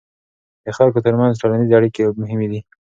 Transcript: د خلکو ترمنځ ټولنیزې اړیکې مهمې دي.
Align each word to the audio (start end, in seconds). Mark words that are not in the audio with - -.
د 0.65 0.67
خلکو 0.77 1.03
ترمنځ 1.05 1.33
ټولنیزې 1.41 1.73
اړیکې 1.79 2.03
مهمې 2.21 2.47
دي. 2.51 2.59